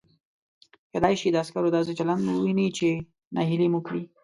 کېدای 0.91 1.15
شي 1.21 1.27
د 1.31 1.35
عسکرو 1.43 1.73
داسې 1.75 1.91
چلند 1.99 2.21
ووینئ 2.25 2.69
چې 2.77 2.89
نهیلي 3.35 3.67
مو 3.71 3.79
کړي. 3.87 4.03